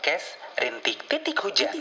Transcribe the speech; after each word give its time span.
podcast 0.00 0.40
Rintik 0.56 1.12
Titik 1.12 1.36
Hujan. 1.44 1.76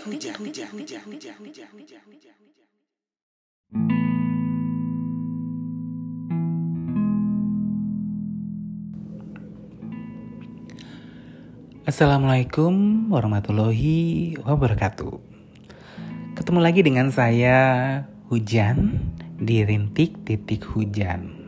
Assalamualaikum 11.88 13.08
warahmatullahi 13.08 14.36
wabarakatuh. 14.44 15.16
Ketemu 16.36 16.60
lagi 16.60 16.84
dengan 16.84 17.16
saya 17.16 17.58
Hujan 18.28 19.00
di 19.40 19.64
Rintik 19.64 20.28
Titik 20.28 20.68
Hujan. 20.76 21.40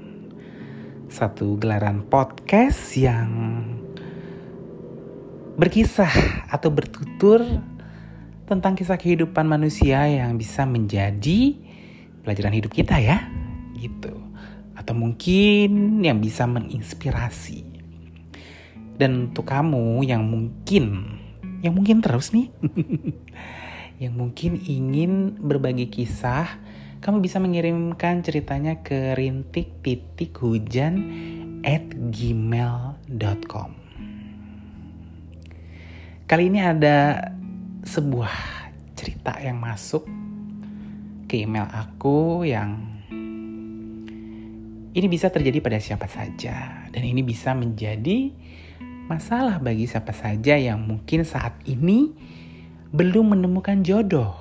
Satu 1.11 1.59
gelaran 1.59 2.07
podcast 2.07 2.95
yang 2.95 3.27
berkisah 5.59 6.47
atau 6.47 6.71
bertutur 6.71 7.43
tentang 8.47 8.75
kisah 8.75 8.99
kehidupan 8.99 9.47
manusia 9.47 10.03
yang 10.07 10.35
bisa 10.35 10.67
menjadi 10.67 11.55
pelajaran 12.23 12.55
hidup 12.55 12.71
kita 12.71 12.99
ya, 12.99 13.27
gitu. 13.79 14.11
Atau 14.75 14.95
mungkin 14.95 16.03
yang 16.03 16.19
bisa 16.19 16.47
menginspirasi. 16.47 17.63
Dan 18.99 19.31
untuk 19.31 19.47
kamu 19.47 20.03
yang 20.05 20.27
mungkin, 20.27 21.17
yang 21.63 21.73
mungkin 21.73 22.03
terus 22.03 22.35
nih, 22.35 22.51
yang 24.03 24.13
mungkin 24.19 24.61
ingin 24.61 25.39
berbagi 25.39 25.89
kisah, 25.89 26.59
kamu 27.01 27.23
bisa 27.23 27.41
mengirimkan 27.41 28.21
ceritanya 28.21 28.85
ke 28.85 29.17
rintik 29.17 29.81
titik 29.81 30.37
hujan 30.37 31.01
at 31.65 31.87
gmail.com. 32.13 33.90
Kali 36.31 36.47
ini 36.47 36.63
ada 36.63 37.27
sebuah 37.83 38.31
cerita 38.95 39.35
yang 39.43 39.59
masuk 39.59 40.07
ke 41.27 41.43
email 41.43 41.67
aku 41.67 42.47
yang 42.47 42.79
ini 44.95 45.07
bisa 45.11 45.27
terjadi 45.27 45.59
pada 45.59 45.75
siapa 45.83 46.07
saja 46.07 46.87
dan 46.87 47.03
ini 47.03 47.19
bisa 47.19 47.51
menjadi 47.51 48.31
masalah 49.11 49.59
bagi 49.59 49.83
siapa 49.91 50.15
saja 50.15 50.55
yang 50.55 50.79
mungkin 50.79 51.27
saat 51.27 51.59
ini 51.67 52.15
belum 52.95 53.35
menemukan 53.35 53.83
jodoh. 53.83 54.31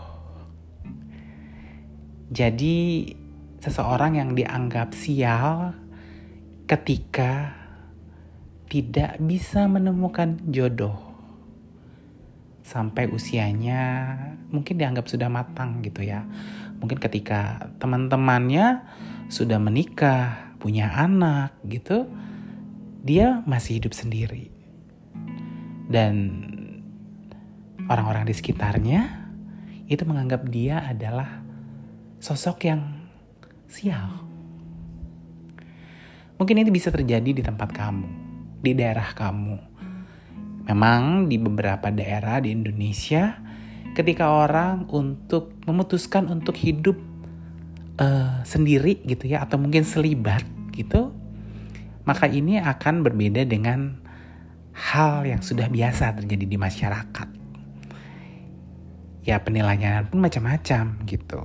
Jadi 2.31 3.11
seseorang 3.59 4.15
yang 4.15 4.39
dianggap 4.39 4.95
sial 4.95 5.75
ketika 6.71 7.51
tidak 8.71 9.19
bisa 9.19 9.67
menemukan 9.67 10.39
jodoh 10.55 11.10
sampai 12.71 13.11
usianya 13.11 14.15
mungkin 14.55 14.79
dianggap 14.79 15.11
sudah 15.11 15.27
matang 15.27 15.83
gitu 15.83 16.07
ya. 16.07 16.23
Mungkin 16.79 17.03
ketika 17.03 17.67
teman-temannya 17.83 18.87
sudah 19.27 19.59
menikah, 19.59 20.55
punya 20.63 20.95
anak 20.95 21.59
gitu, 21.67 22.07
dia 23.03 23.43
masih 23.43 23.83
hidup 23.83 23.91
sendiri. 23.91 24.55
Dan 25.91 26.15
orang-orang 27.91 28.31
di 28.31 28.35
sekitarnya 28.39 29.27
itu 29.91 30.07
menganggap 30.07 30.47
dia 30.47 30.87
adalah 30.87 31.43
sosok 32.23 32.71
yang 32.71 32.87
sial. 33.67 34.23
Mungkin 36.39 36.57
ini 36.63 36.71
bisa 36.71 36.95
terjadi 36.95 37.35
di 37.35 37.43
tempat 37.43 37.75
kamu, 37.75 38.09
di 38.63 38.73
daerah 38.79 39.11
kamu. 39.13 39.70
Memang 40.69 41.31
di 41.31 41.41
beberapa 41.41 41.89
daerah 41.89 42.43
di 42.43 42.53
Indonesia, 42.53 43.41
ketika 43.97 44.29
orang 44.29 44.89
untuk 44.93 45.57
memutuskan 45.65 46.29
untuk 46.29 46.57
hidup 46.61 46.99
uh, 47.97 48.45
sendiri 48.45 49.01
gitu 49.09 49.31
ya, 49.31 49.45
atau 49.45 49.57
mungkin 49.57 49.83
selibat 49.83 50.45
gitu, 50.77 51.15
maka 52.05 52.29
ini 52.29 52.61
akan 52.61 53.05
berbeda 53.07 53.45
dengan 53.45 54.01
hal 54.73 55.27
yang 55.29 55.43
sudah 55.45 55.69
biasa 55.69 56.17
terjadi 56.23 56.45
di 56.47 56.57
masyarakat. 56.57 57.29
Ya 59.21 59.37
penilaian 59.45 60.09
pun 60.09 60.25
macam-macam 60.25 61.05
gitu. 61.05 61.43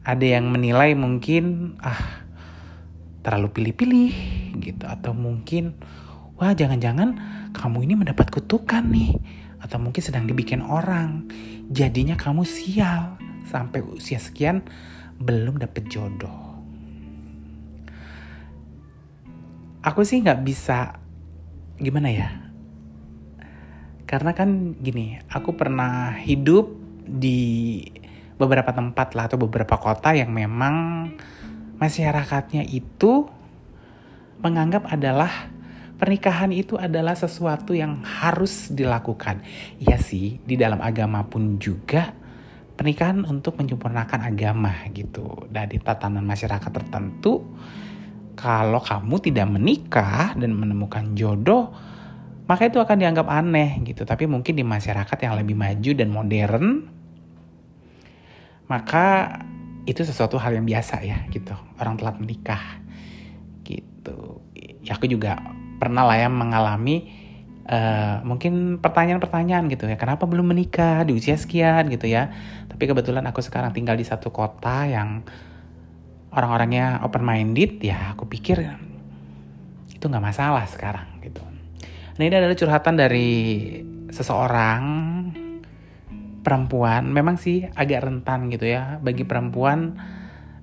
Ada 0.00 0.40
yang 0.40 0.48
menilai 0.48 0.96
mungkin 0.96 1.76
ah 1.84 2.24
terlalu 3.20 3.52
pilih-pilih 3.52 4.14
gitu 4.64 4.84
atau 4.88 5.12
mungkin 5.12 5.76
wah 6.40 6.56
jangan-jangan 6.56 7.20
kamu 7.52 7.84
ini 7.84 7.94
mendapat 8.00 8.32
kutukan 8.32 8.80
nih 8.88 9.12
atau 9.60 9.76
mungkin 9.76 10.00
sedang 10.00 10.24
dibikin 10.24 10.64
orang. 10.64 11.28
Jadinya 11.68 12.16
kamu 12.16 12.48
sial. 12.48 13.20
Sampai 13.44 13.84
usia 13.84 14.16
sekian 14.16 14.64
belum 15.20 15.60
dapet 15.60 15.90
jodoh. 15.92 16.64
Aku 19.84 20.00
sih 20.04 20.20
nggak 20.24 20.40
bisa 20.44 20.96
gimana 21.76 22.08
ya? 22.08 22.30
Karena 24.08 24.32
kan 24.32 24.76
gini 24.80 25.20
aku 25.28 25.54
pernah 25.54 26.14
hidup 26.14 26.72
di 27.04 27.82
beberapa 28.40 28.72
tempat 28.72 29.12
lah 29.12 29.28
atau 29.28 29.38
beberapa 29.40 29.76
kota 29.76 30.16
yang 30.16 30.32
memang 30.32 31.10
masyarakatnya 31.76 32.64
itu 32.70 33.28
menganggap 34.40 34.88
adalah 34.88 35.52
pernikahan 36.00 36.48
itu 36.48 36.80
adalah 36.80 37.12
sesuatu 37.12 37.76
yang 37.76 38.00
harus 38.00 38.72
dilakukan. 38.72 39.44
Iya 39.76 40.00
sih, 40.00 40.40
di 40.40 40.56
dalam 40.56 40.80
agama 40.80 41.20
pun 41.28 41.60
juga 41.60 42.16
pernikahan 42.72 43.28
untuk 43.28 43.60
menyempurnakan 43.60 44.32
agama 44.32 44.88
gitu. 44.96 45.44
Dari 45.52 45.76
tatanan 45.76 46.24
masyarakat 46.24 46.72
tertentu, 46.72 47.44
kalau 48.32 48.80
kamu 48.80 49.20
tidak 49.20 49.46
menikah 49.52 50.32
dan 50.40 50.56
menemukan 50.56 51.12
jodoh, 51.12 51.68
maka 52.48 52.72
itu 52.72 52.80
akan 52.80 52.96
dianggap 52.96 53.28
aneh 53.28 53.84
gitu. 53.84 54.08
Tapi 54.08 54.24
mungkin 54.24 54.56
di 54.56 54.64
masyarakat 54.64 55.18
yang 55.20 55.36
lebih 55.36 55.52
maju 55.52 55.90
dan 55.92 56.08
modern, 56.08 56.66
maka 58.72 59.36
itu 59.84 60.00
sesuatu 60.00 60.40
hal 60.40 60.56
yang 60.56 60.64
biasa 60.64 61.04
ya 61.04 61.28
gitu. 61.28 61.52
Orang 61.76 62.00
telat 62.00 62.16
menikah 62.16 62.80
gitu. 63.68 64.40
Ya 64.80 64.96
aku 64.96 65.04
juga 65.04 65.59
pernah 65.80 66.04
lah 66.04 66.20
ya 66.20 66.28
mengalami 66.28 67.08
uh, 67.64 68.20
mungkin 68.20 68.78
pertanyaan-pertanyaan 68.84 69.72
gitu 69.72 69.88
ya. 69.88 69.96
Kenapa 69.96 70.28
belum 70.28 70.52
menikah 70.52 71.08
di 71.08 71.16
usia 71.16 71.40
sekian 71.40 71.88
gitu 71.88 72.04
ya. 72.04 72.28
Tapi 72.68 72.84
kebetulan 72.84 73.24
aku 73.24 73.40
sekarang 73.40 73.72
tinggal 73.72 73.96
di 73.96 74.04
satu 74.04 74.28
kota 74.28 74.84
yang 74.84 75.24
orang-orangnya 76.30 77.02
open 77.02 77.26
minded 77.26 77.82
ya 77.82 78.14
aku 78.14 78.30
pikir 78.30 78.62
itu 79.90 80.04
nggak 80.06 80.22
masalah 80.22 80.64
sekarang 80.68 81.18
gitu. 81.24 81.42
Nah 82.16 82.22
ini 82.22 82.34
adalah 82.36 82.54
curhatan 82.54 82.94
dari 82.94 83.30
seseorang 84.12 84.82
perempuan 86.40 87.12
memang 87.12 87.36
sih 87.36 87.68
agak 87.68 88.08
rentan 88.08 88.48
gitu 88.48 88.64
ya 88.64 88.96
bagi 89.04 89.28
perempuan 89.28 90.00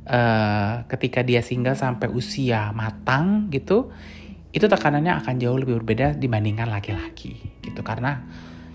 uh, 0.09 0.83
ketika 0.89 1.21
dia 1.21 1.45
single 1.45 1.77
sampai 1.77 2.09
usia 2.09 2.74
matang 2.74 3.53
gitu 3.53 3.94
itu 4.57 4.65
tekanannya 4.65 5.13
akan 5.21 5.38
jauh 5.38 5.57
lebih 5.57 5.77
berbeda 5.86 6.18
dibandingkan 6.18 6.68
laki-laki 6.68 7.38
gitu. 7.62 7.86
Karena 7.86 8.25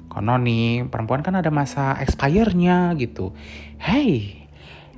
konon 0.07 0.47
nih 0.47 0.87
perempuan 0.87 1.27
kan 1.27 1.35
ada 1.35 1.51
masa 1.51 1.99
expire-nya 1.99 2.95
gitu. 2.95 3.35
Hey 3.83 4.43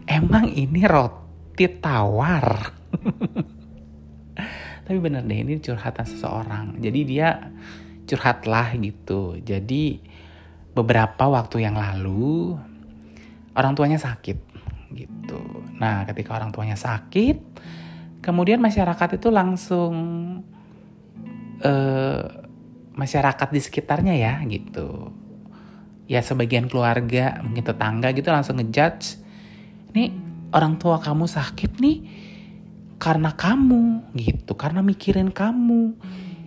emang 0.08 0.52
ini 0.52 0.84
roti 0.84 1.66
tawar? 1.80 2.72
Tapi 4.84 4.98
bener 5.00 5.24
deh 5.24 5.40
ini 5.40 5.56
curhatan 5.64 6.04
seseorang. 6.04 6.76
Jadi 6.76 7.00
dia 7.08 7.40
curhatlah 8.04 8.76
gitu. 8.76 9.40
Jadi 9.40 9.96
beberapa 10.76 11.24
waktu 11.24 11.64
yang 11.64 11.80
lalu 11.80 12.52
orang 13.56 13.72
tuanya 13.72 13.96
sakit 13.96 14.38
gitu. 14.92 15.40
Nah, 15.80 16.04
ketika 16.04 16.36
orang 16.36 16.52
tuanya 16.52 16.76
sakit, 16.76 17.40
kemudian 18.20 18.60
masyarakat 18.60 19.16
itu 19.16 19.32
langsung 19.32 19.94
uh, 21.62 22.22
masyarakat 22.94 23.48
di 23.50 23.60
sekitarnya 23.60 24.14
ya 24.14 24.40
gitu. 24.46 25.10
Ya 26.10 26.20
sebagian 26.20 26.68
keluarga 26.68 27.40
mungkin 27.42 27.64
tetangga 27.64 28.12
gitu 28.12 28.28
langsung 28.28 28.60
ngejudge 28.60 29.20
nih 29.94 30.12
orang 30.52 30.76
tua 30.76 31.00
kamu 31.00 31.24
sakit 31.26 31.78
nih 31.78 31.98
karena 32.98 33.34
kamu 33.34 34.14
gitu. 34.18 34.54
Karena 34.54 34.80
mikirin 34.80 35.30
kamu 35.34 35.94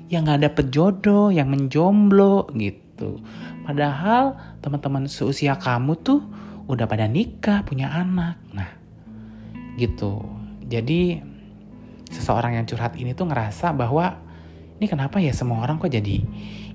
yang 0.07 0.24
nggak 0.24 0.51
dapet 0.51 0.65
jodoh 0.71 1.30
yang 1.30 1.51
menjomblo 1.51 2.48
gitu. 2.56 3.19
Padahal 3.68 4.39
teman-teman 4.63 5.12
seusia 5.12 5.60
kamu 5.60 6.00
tuh 6.00 6.24
udah 6.68 6.88
pada 6.88 7.07
nikah 7.07 7.63
punya 7.68 7.92
anak. 7.92 8.39
Nah 8.56 8.71
gitu. 9.75 10.24
Jadi 10.68 11.21
seseorang 12.12 12.56
yang 12.56 12.65
curhat 12.68 12.95
ini 12.95 13.12
tuh 13.12 13.27
ngerasa 13.27 13.75
bahwa 13.75 14.26
ini 14.77 14.85
kenapa 14.85 15.18
ya 15.18 15.33
semua 15.33 15.65
orang 15.65 15.81
kok 15.81 15.89
jadi 15.89 16.21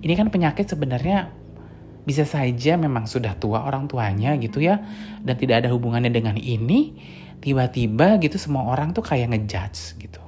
ini 0.03 0.13
kan 0.19 0.29
penyakit 0.29 0.67
sebenarnya 0.67 1.31
bisa 2.03 2.27
saja 2.27 2.75
memang 2.75 3.07
sudah 3.07 3.39
tua 3.39 3.63
orang 3.63 3.87
tuanya 3.87 4.35
gitu 4.43 4.59
ya 4.59 4.83
dan 5.23 5.39
tidak 5.39 5.63
ada 5.63 5.69
hubungannya 5.71 6.11
dengan 6.11 6.35
ini 6.35 6.99
tiba-tiba 7.39 8.19
gitu 8.19 8.39
semua 8.39 8.71
orang 8.71 8.95
tuh 8.95 9.03
kayak 9.03 9.35
ngejudge 9.35 9.99
gitu. 9.99 10.23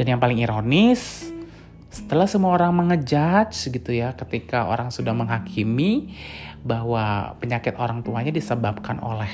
Dan 0.00 0.16
yang 0.16 0.20
paling 0.20 0.40
ironis 0.40 1.28
setelah 1.92 2.24
semua 2.24 2.56
orang 2.56 2.72
mengejudge 2.72 3.68
gitu 3.68 3.92
ya 3.92 4.16
ketika 4.16 4.70
orang 4.70 4.88
sudah 4.88 5.12
menghakimi 5.12 6.14
bahwa 6.64 7.36
penyakit 7.42 7.76
orang 7.76 8.00
tuanya 8.00 8.32
disebabkan 8.32 9.02
oleh 9.02 9.28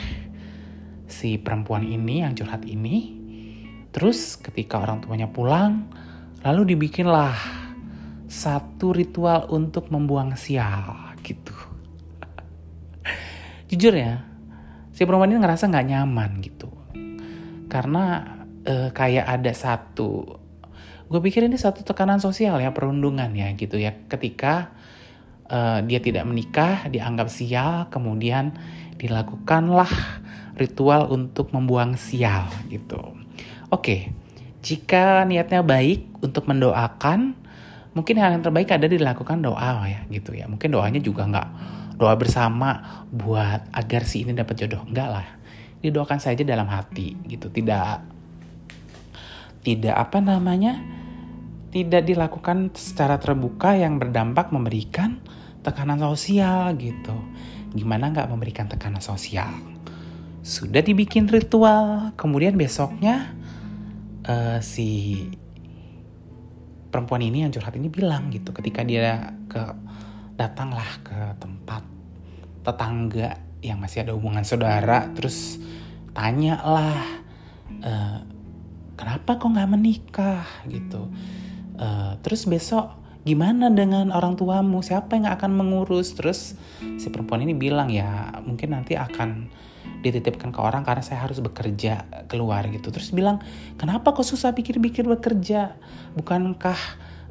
si 1.06 1.38
perempuan 1.38 1.86
ini 1.86 2.24
yang 2.24 2.34
curhat 2.34 2.66
ini 2.66 3.14
terus 3.94 4.40
ketika 4.40 4.82
orang 4.82 5.04
tuanya 5.04 5.30
pulang 5.30 5.86
lalu 6.44 6.76
dibikinlah 6.76 7.36
satu 8.26 8.92
ritual 8.92 9.48
untuk 9.54 9.88
membuang 9.88 10.34
sial 10.34 11.16
gitu. 11.22 11.54
Jujur 13.70 13.94
ya, 13.94 14.26
si 14.92 15.06
perempuan 15.06 15.32
ini 15.32 15.40
ngerasa 15.40 15.70
nggak 15.70 15.88
nyaman 15.88 16.30
gitu. 16.42 16.68
Karena 17.66 18.36
uh, 18.66 18.90
kayak 18.90 19.26
ada 19.26 19.52
satu, 19.54 20.38
gue 21.06 21.20
pikir 21.22 21.46
ini 21.46 21.56
satu 21.56 21.86
tekanan 21.86 22.18
sosial 22.18 22.58
ya, 22.58 22.74
perundungan 22.74 23.30
ya 23.32 23.50
gitu 23.54 23.78
ya. 23.78 23.94
Ketika 24.06 24.74
uh, 25.50 25.80
dia 25.82 25.98
tidak 26.02 26.26
menikah, 26.26 26.86
dianggap 26.90 27.30
sial, 27.30 27.90
kemudian 27.90 28.54
dilakukanlah 28.96 29.90
ritual 30.56 31.12
untuk 31.12 31.52
membuang 31.52 32.00
sial 32.00 32.48
gitu. 32.72 32.98
Oke, 33.68 34.10
jika 34.66 35.22
niatnya 35.22 35.62
baik 35.62 36.18
untuk 36.26 36.50
mendoakan, 36.50 37.38
mungkin 37.94 38.18
hal 38.18 38.34
yang 38.34 38.42
terbaik 38.42 38.74
ada 38.74 38.90
dilakukan 38.90 39.38
doa 39.38 39.86
ya 39.86 40.02
gitu 40.10 40.34
ya. 40.34 40.50
Mungkin 40.50 40.74
doanya 40.74 40.98
juga 40.98 41.22
nggak 41.22 41.48
doa 41.94 42.18
bersama 42.18 43.06
buat 43.14 43.70
agar 43.70 44.02
si 44.02 44.26
ini 44.26 44.34
dapat 44.34 44.58
jodoh. 44.58 44.82
Enggak 44.82 45.08
lah. 45.14 45.26
Didoakan 45.78 46.18
saja 46.18 46.42
dalam 46.42 46.66
hati 46.66 47.14
gitu. 47.30 47.46
Tidak 47.46 48.18
tidak 49.62 49.94
apa 49.94 50.18
namanya 50.18 50.82
tidak 51.70 52.02
dilakukan 52.02 52.74
secara 52.74 53.22
terbuka 53.22 53.78
yang 53.78 54.02
berdampak 54.02 54.50
memberikan 54.50 55.22
tekanan 55.62 56.02
sosial 56.02 56.74
gitu. 56.74 57.14
Gimana 57.70 58.10
nggak 58.10 58.34
memberikan 58.34 58.66
tekanan 58.66 58.98
sosial? 58.98 59.54
Sudah 60.42 60.82
dibikin 60.82 61.30
ritual 61.30 62.10
kemudian 62.18 62.58
besoknya 62.58 63.30
uh, 64.26 64.58
si 64.62 65.22
perempuan 66.90 67.22
ini 67.22 67.44
yang 67.44 67.52
curhat 67.52 67.74
ini 67.76 67.90
bilang 67.90 68.30
gitu 68.30 68.54
ketika 68.56 68.86
dia 68.86 69.34
ke 69.50 69.62
datanglah 70.36 70.86
ke 71.02 71.18
tempat 71.40 71.82
tetangga 72.62 73.40
yang 73.60 73.80
masih 73.80 74.04
ada 74.04 74.12
hubungan 74.12 74.44
saudara 74.44 75.08
terus 75.12 75.60
tanya 76.16 76.56
lah 76.64 76.96
e, 77.68 77.92
kenapa 78.96 79.36
kok 79.36 79.52
nggak 79.52 79.70
menikah? 79.70 80.44
gitu. 80.70 81.12
E, 81.76 81.86
terus 82.24 82.48
besok 82.48 82.96
gimana 83.28 83.68
dengan 83.68 84.08
orang 84.14 84.38
tuamu? 84.38 84.80
Siapa 84.80 85.20
yang 85.20 85.28
akan 85.28 85.52
mengurus? 85.52 86.16
Terus 86.16 86.56
si 86.96 87.06
perempuan 87.12 87.44
ini 87.44 87.52
bilang 87.52 87.92
ya 87.92 88.32
mungkin 88.40 88.72
nanti 88.72 88.96
akan 88.96 89.52
dititipkan 90.08 90.54
ke 90.54 90.60
orang 90.62 90.86
karena 90.86 91.02
saya 91.02 91.26
harus 91.26 91.42
bekerja 91.42 92.06
keluar 92.30 92.66
gitu. 92.70 92.94
Terus 92.94 93.10
bilang 93.10 93.42
kenapa 93.74 94.14
kok 94.14 94.22
susah 94.22 94.54
pikir-pikir 94.54 95.02
bekerja? 95.06 95.74
Bukankah 96.14 96.78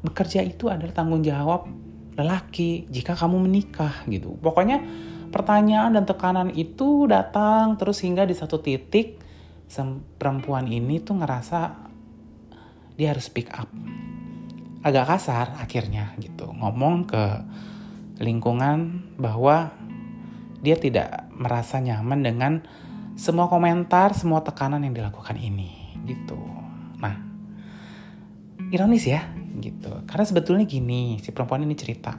bekerja 0.04 0.44
itu 0.44 0.68
adalah 0.68 0.92
tanggung 0.92 1.24
jawab 1.24 1.72
lelaki 2.20 2.88
jika 2.92 3.16
kamu 3.16 3.48
menikah? 3.48 4.04
Gitu. 4.06 4.36
Pokoknya 4.40 4.84
pertanyaan 5.32 5.96
dan 5.96 6.04
tekanan 6.04 6.50
itu 6.54 7.08
datang 7.08 7.80
terus 7.80 8.04
hingga 8.04 8.28
di 8.28 8.36
satu 8.36 8.60
titik 8.60 9.20
perempuan 10.16 10.70
ini 10.70 11.02
tuh 11.02 11.20
ngerasa 11.20 11.60
dia 12.96 13.12
harus 13.12 13.28
pick 13.28 13.52
up. 13.52 13.68
Agak 14.86 15.10
kasar 15.10 15.58
akhirnya 15.60 16.14
gitu. 16.22 16.48
Ngomong 16.52 17.10
ke 17.10 17.26
lingkungan 18.22 19.12
bahwa 19.20 19.76
dia 20.66 20.74
tidak 20.82 21.30
merasa 21.30 21.78
nyaman 21.78 22.26
dengan 22.26 22.54
semua 23.14 23.46
komentar, 23.46 24.18
semua 24.18 24.42
tekanan 24.42 24.82
yang 24.82 24.98
dilakukan 24.98 25.38
ini 25.38 26.02
gitu. 26.10 26.36
Nah, 26.98 27.16
ironis 28.74 29.06
ya 29.06 29.30
gitu. 29.62 30.04
Karena 30.10 30.26
sebetulnya 30.26 30.66
gini, 30.66 31.22
si 31.22 31.30
perempuan 31.30 31.64
ini 31.64 31.78
cerita. 31.78 32.18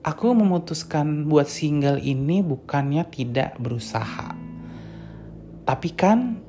Aku 0.00 0.32
memutuskan 0.32 1.28
buat 1.28 1.48
single 1.48 2.00
ini 2.00 2.40
bukannya 2.40 3.04
tidak 3.08 3.56
berusaha. 3.60 4.32
Tapi 5.64 5.88
kan 5.92 6.40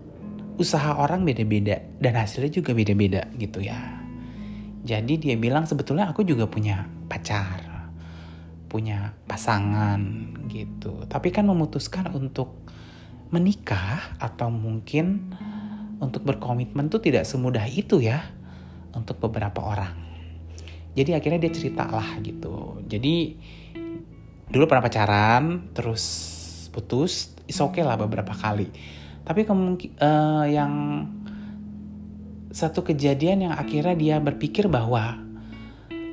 usaha 0.56 0.96
orang 0.96 1.24
beda-beda 1.28 1.80
dan 2.00 2.16
hasilnya 2.16 2.52
juga 2.62 2.72
beda-beda 2.72 3.28
gitu 3.36 3.60
ya. 3.60 3.80
Jadi 4.82 5.20
dia 5.20 5.36
bilang 5.36 5.68
sebetulnya 5.68 6.10
aku 6.10 6.24
juga 6.24 6.48
punya 6.48 6.88
pacar 7.12 7.71
punya 8.72 9.20
pasangan 9.28 10.00
gitu. 10.48 11.04
Tapi 11.12 11.28
kan 11.36 11.44
memutuskan 11.44 12.08
untuk 12.16 12.56
menikah 13.28 14.16
atau 14.16 14.48
mungkin 14.48 15.36
untuk 16.00 16.24
berkomitmen 16.24 16.88
tuh 16.88 17.04
tidak 17.04 17.28
semudah 17.28 17.68
itu 17.68 18.00
ya 18.00 18.24
untuk 18.96 19.20
beberapa 19.20 19.60
orang. 19.60 19.96
Jadi 20.96 21.12
akhirnya 21.12 21.44
dia 21.44 21.52
cerita 21.52 21.84
lah 21.92 22.16
gitu. 22.24 22.80
Jadi 22.88 23.36
dulu 24.48 24.64
pernah 24.68 24.84
pacaran, 24.84 25.72
terus 25.76 26.04
putus, 26.72 27.36
is 27.52 27.60
oke 27.60 27.76
okay 27.76 27.84
lah 27.84 28.00
beberapa 28.00 28.32
kali. 28.32 28.72
Tapi 29.28 29.44
kemungkin 29.44 30.00
uh, 30.00 30.48
yang 30.48 30.74
satu 32.52 32.84
kejadian 32.84 33.52
yang 33.52 33.54
akhirnya 33.56 33.96
dia 33.96 34.16
berpikir 34.20 34.68
bahwa 34.68 35.20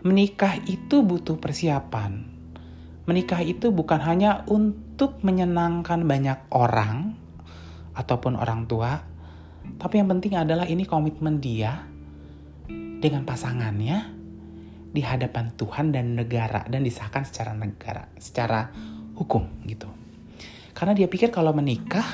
menikah 0.06 0.54
itu 0.70 1.02
butuh 1.02 1.34
persiapan 1.42 2.27
menikah 3.08 3.40
itu 3.40 3.72
bukan 3.72 4.04
hanya 4.04 4.44
untuk 4.52 5.24
menyenangkan 5.24 6.04
banyak 6.04 6.52
orang 6.52 7.16
ataupun 7.96 8.36
orang 8.36 8.68
tua, 8.68 9.00
tapi 9.80 9.96
yang 9.96 10.12
penting 10.12 10.36
adalah 10.36 10.68
ini 10.68 10.84
komitmen 10.84 11.40
dia 11.40 11.88
dengan 13.00 13.24
pasangannya 13.24 14.20
di 14.92 15.00
hadapan 15.00 15.56
Tuhan 15.56 15.88
dan 15.88 16.20
negara 16.20 16.68
dan 16.68 16.84
disahkan 16.84 17.24
secara 17.24 17.56
negara, 17.56 18.12
secara 18.20 18.68
hukum 19.16 19.64
gitu. 19.64 19.88
Karena 20.76 20.92
dia 20.92 21.08
pikir 21.08 21.32
kalau 21.32 21.56
menikah 21.56 22.06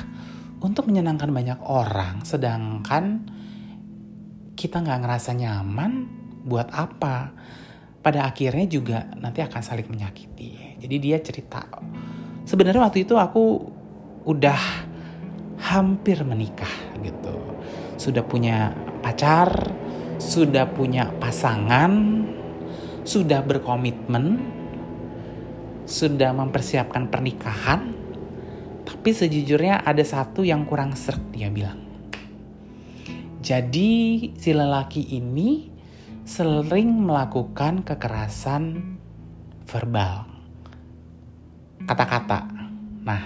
untuk 0.63 0.87
menyenangkan 0.87 1.29
banyak 1.29 1.59
orang, 1.67 2.23
sedangkan 2.23 3.27
kita 4.55 4.79
nggak 4.79 4.99
ngerasa 5.03 5.31
nyaman, 5.35 5.91
buat 6.47 6.71
apa? 6.71 7.35
Pada 8.01 8.25
akhirnya 8.25 8.65
juga 8.65 9.11
nanti 9.17 9.43
akan 9.43 9.61
saling 9.61 9.85
menyakiti. 9.85 10.64
Jadi 10.75 10.95
dia 10.99 11.17
cerita, 11.23 11.63
sebenarnya 12.43 12.83
waktu 12.83 13.07
itu 13.07 13.15
aku 13.15 13.71
udah 14.27 14.59
hampir 15.61 16.19
menikah 16.27 16.69
gitu. 16.99 17.35
Sudah 17.95 18.25
punya 18.27 18.75
pacar, 18.99 19.49
sudah 20.19 20.67
punya 20.69 21.09
pasangan, 21.15 22.25
sudah 23.07 23.39
berkomitmen, 23.45 24.41
sudah 25.87 26.35
mempersiapkan 26.35 27.07
pernikahan. 27.07 27.95
Tapi 28.85 29.09
sejujurnya 29.09 29.81
ada 29.81 30.03
satu 30.05 30.45
yang 30.45 30.67
kurang 30.69 30.93
serk 30.93 31.33
dia 31.33 31.49
bilang. 31.49 31.81
Jadi 33.45 33.93
si 34.41 34.49
lelaki 34.53 35.05
ini 35.17 35.69
sering 36.25 37.05
melakukan 37.05 37.85
kekerasan 37.85 38.97
verbal 39.69 40.34
kata-kata. 41.83 42.47
Nah, 43.03 43.21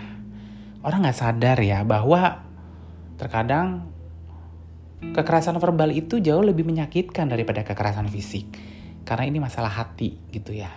orang 0.81 1.05
nggak 1.05 1.19
sadar 1.21 1.57
ya 1.61 1.85
bahwa 1.85 2.41
terkadang 3.21 3.85
kekerasan 4.99 5.59
verbal 5.59 5.91
itu 5.95 6.19
jauh 6.19 6.43
lebih 6.43 6.67
menyakitkan 6.67 7.31
daripada 7.31 7.63
kekerasan 7.63 8.07
fisik. 8.11 8.47
karena 9.07 9.25
ini 9.25 9.41
masalah 9.41 9.73
hati 9.73 10.21
gitu 10.29 10.53
ya 10.53 10.69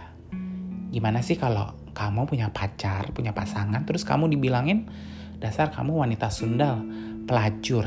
gimana 0.89 1.21
sih 1.21 1.37
kalau 1.37 1.77
kamu 1.93 2.25
punya 2.25 2.49
pacar 2.49 3.13
punya 3.13 3.37
pasangan 3.37 3.85
terus 3.85 4.09
kamu 4.09 4.33
dibilangin 4.33 4.89
dasar 5.37 5.69
kamu 5.69 6.01
wanita 6.01 6.33
sundal 6.33 6.81
pelacur 7.29 7.85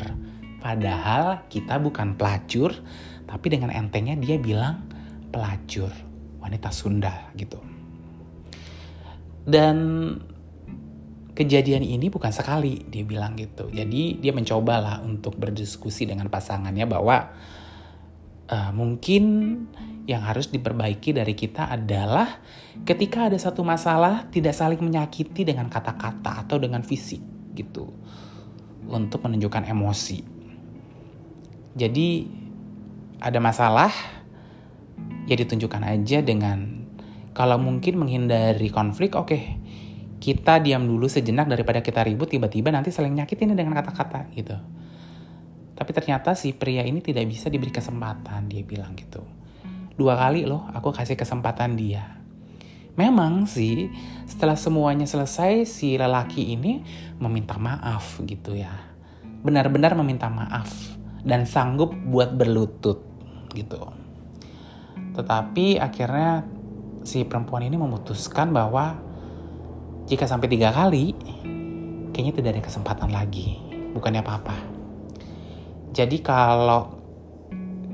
padahal 0.62 1.50
kita 1.50 1.82
bukan 1.82 2.14
pelacur 2.14 2.78
tapi 3.26 3.48
dengan 3.50 3.74
entengnya 3.74 4.14
dia 4.22 4.38
bilang 4.38 4.86
pelacur 5.34 5.90
wanita 6.38 6.70
sundal 6.70 7.34
gitu 7.34 7.58
dan 9.46 9.78
kejadian 11.38 11.86
ini 11.86 12.10
bukan 12.10 12.34
sekali 12.34 12.82
dia 12.90 13.06
bilang 13.06 13.38
gitu. 13.38 13.70
Jadi 13.70 14.18
dia 14.18 14.34
mencobalah 14.34 15.04
untuk 15.06 15.38
berdiskusi 15.38 16.10
dengan 16.10 16.32
pasangannya 16.32 16.88
bahwa 16.90 17.36
uh, 18.50 18.72
mungkin 18.74 19.24
yang 20.06 20.22
harus 20.22 20.50
diperbaiki 20.50 21.18
dari 21.18 21.34
kita 21.34 21.70
adalah 21.70 22.42
ketika 22.86 23.30
ada 23.30 23.38
satu 23.38 23.66
masalah 23.66 24.30
tidak 24.30 24.54
saling 24.54 24.82
menyakiti 24.82 25.46
dengan 25.46 25.68
kata-kata 25.70 26.46
atau 26.46 26.58
dengan 26.58 26.82
fisik 26.82 27.22
gitu. 27.54 27.92
Untuk 28.86 29.26
menunjukkan 29.26 29.66
emosi. 29.66 30.22
Jadi 31.74 32.08
ada 33.18 33.42
masalah 33.42 33.90
ya 35.26 35.34
ditunjukkan 35.34 35.82
aja 35.82 36.22
dengan 36.22 36.85
kalau 37.36 37.60
mungkin 37.60 38.00
menghindari 38.00 38.72
konflik 38.72 39.20
oke 39.20 39.28
okay, 39.28 39.60
kita 40.24 40.64
diam 40.64 40.88
dulu 40.88 41.06
sejenak 41.06 41.46
daripada 41.52 41.84
kita 41.84 42.02
ribut 42.02 42.32
tiba-tiba 42.32 42.72
nanti 42.72 42.90
saling 42.90 43.14
nyakitin 43.14 43.54
dengan 43.54 43.78
kata-kata 43.78 44.32
gitu. 44.34 44.58
Tapi 45.76 45.92
ternyata 45.92 46.34
si 46.40 46.56
pria 46.56 46.88
ini 46.88 47.04
tidak 47.04 47.28
bisa 47.28 47.52
diberi 47.52 47.70
kesempatan, 47.70 48.48
dia 48.48 48.64
bilang 48.64 48.96
gitu. 48.96 49.22
Dua 49.94 50.16
kali 50.16 50.48
loh 50.48 50.72
aku 50.72 50.96
kasih 50.96 51.20
kesempatan 51.20 51.76
dia. 51.76 52.24
Memang 52.96 53.44
sih 53.44 53.92
setelah 54.24 54.56
semuanya 54.56 55.04
selesai 55.04 55.68
si 55.68 56.00
lelaki 56.00 56.56
ini 56.56 56.80
meminta 57.20 57.60
maaf 57.60 58.24
gitu 58.24 58.56
ya. 58.56 58.72
Benar-benar 59.44 60.00
meminta 60.00 60.32
maaf 60.32 60.72
dan 61.28 61.44
sanggup 61.44 61.92
buat 61.92 62.34
berlutut 62.40 63.04
gitu. 63.52 63.84
Tetapi 65.12 65.78
akhirnya 65.78 66.55
si 67.06 67.22
perempuan 67.24 67.62
ini 67.64 67.78
memutuskan 67.78 68.50
bahwa 68.50 68.98
jika 70.10 70.26
sampai 70.26 70.50
tiga 70.50 70.74
kali, 70.74 71.14
kayaknya 72.12 72.34
tidak 72.34 72.52
ada 72.58 72.64
kesempatan 72.66 73.10
lagi. 73.14 73.62
Bukannya 73.94 74.26
apa-apa. 74.26 74.58
Jadi 75.96 76.20
kalau 76.20 77.00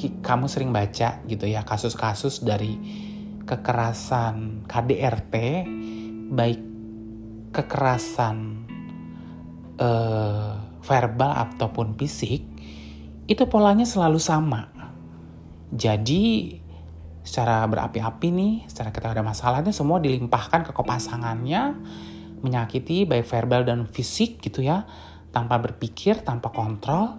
kamu 0.02 0.50
sering 0.50 0.74
baca 0.74 1.22
gitu 1.30 1.46
ya 1.46 1.62
kasus-kasus 1.62 2.42
dari 2.42 2.74
kekerasan 3.46 4.66
KDRT, 4.66 5.36
baik 6.34 6.62
kekerasan 7.54 8.66
uh, 9.78 10.58
verbal 10.82 11.32
ataupun 11.36 11.94
fisik, 12.00 12.42
itu 13.30 13.44
polanya 13.46 13.86
selalu 13.86 14.18
sama. 14.18 14.72
Jadi 15.72 16.58
secara 17.22 17.66
berapi-api 17.70 18.28
nih, 18.34 18.54
secara 18.66 18.90
kita 18.90 19.14
ada 19.14 19.22
masalahnya 19.22 19.70
semua 19.70 20.02
dilimpahkan 20.02 20.66
ke 20.66 20.72
pasangannya, 20.74 21.78
menyakiti 22.42 23.06
baik 23.06 23.30
verbal 23.30 23.62
dan 23.66 23.86
fisik 23.86 24.42
gitu 24.42 24.66
ya, 24.66 24.86
tanpa 25.30 25.62
berpikir, 25.62 26.26
tanpa 26.26 26.50
kontrol. 26.50 27.18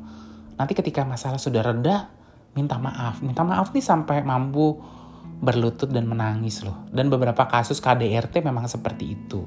Nanti 0.58 0.74
ketika 0.74 1.06
masalah 1.06 1.38
sudah 1.38 1.62
reda, 1.62 2.10
minta 2.58 2.76
maaf. 2.76 3.22
Minta 3.24 3.46
maaf 3.46 3.72
nih 3.72 3.84
sampai 3.84 4.26
mampu 4.26 4.78
berlutut 5.42 5.90
dan 5.90 6.06
menangis 6.06 6.62
loh. 6.62 6.86
Dan 6.90 7.10
beberapa 7.10 7.48
kasus 7.50 7.82
KDRT 7.82 8.42
memang 8.44 8.70
seperti 8.70 9.04
itu. 9.16 9.46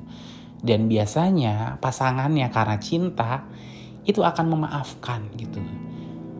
Dan 0.59 0.89
biasanya 0.89 1.77
pasangannya 1.77 2.49
karena 2.49 2.77
cinta 2.81 3.45
itu 4.03 4.25
akan 4.25 4.45
memaafkan 4.55 5.29
gitu. 5.37 5.61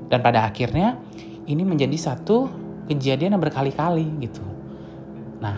Dan 0.09 0.19
pada 0.21 0.49
akhirnya 0.49 0.97
ini 1.45 1.61
menjadi 1.61 1.95
satu 1.97 2.64
kejadian 2.85 3.37
yang 3.37 3.43
berkali-kali 3.43 4.05
gitu. 4.21 4.43
Nah, 5.41 5.57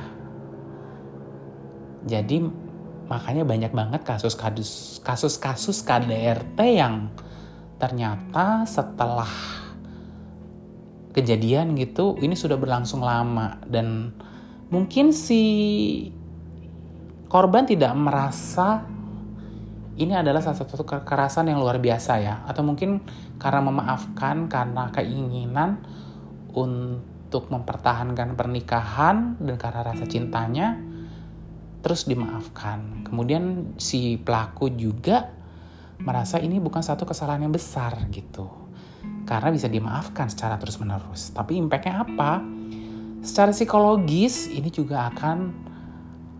jadi 2.07 2.43
makanya 3.07 3.43
banyak 3.47 3.71
banget 3.71 4.01
kasus-kasus 4.03 4.99
kasus-kasus 4.99 5.79
KDRT 5.83 6.59
yang 6.75 7.07
ternyata 7.79 8.67
setelah 8.67 9.29
kejadian 11.15 11.73
gitu 11.79 12.19
ini 12.19 12.35
sudah 12.35 12.59
berlangsung 12.59 13.01
lama 13.01 13.57
dan 13.65 14.11
mungkin 14.69 15.15
si 15.15 15.41
korban 17.31 17.65
tidak 17.65 17.95
merasa 17.95 18.83
ini 19.97 20.13
adalah 20.13 20.45
salah 20.45 20.61
satu 20.61 20.85
kekerasan 20.85 21.49
yang 21.49 21.57
luar 21.57 21.81
biasa 21.81 22.21
ya 22.21 22.45
atau 22.45 22.61
mungkin 22.61 23.01
karena 23.41 23.65
memaafkan 23.65 24.45
karena 24.45 24.93
keinginan 24.93 25.81
untuk 26.53 27.16
untuk 27.27 27.51
mempertahankan 27.51 28.39
pernikahan 28.39 29.35
dan 29.35 29.55
karena 29.59 29.83
rasa 29.83 30.07
cintanya 30.07 30.79
terus 31.83 32.07
dimaafkan. 32.07 33.03
Kemudian 33.03 33.75
si 33.75 34.15
pelaku 34.15 34.71
juga 34.71 35.27
merasa 35.99 36.39
ini 36.39 36.55
bukan 36.63 36.79
satu 36.79 37.03
kesalahan 37.03 37.43
yang 37.43 37.51
besar 37.51 37.99
gitu. 38.15 38.47
Karena 39.27 39.51
bisa 39.51 39.67
dimaafkan 39.67 40.31
secara 40.31 40.55
terus-menerus. 40.55 41.35
Tapi 41.35 41.59
impactnya 41.59 42.07
apa? 42.07 42.39
Secara 43.19 43.51
psikologis 43.51 44.47
ini 44.47 44.71
juga 44.71 45.11
akan 45.11 45.67